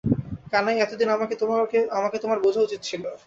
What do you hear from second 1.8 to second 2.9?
আমাকে তোমার বোঝা উচিত